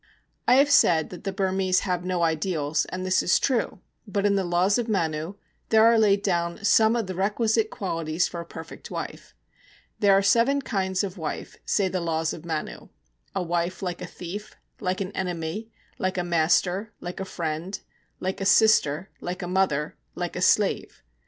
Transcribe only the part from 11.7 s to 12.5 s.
the Laws of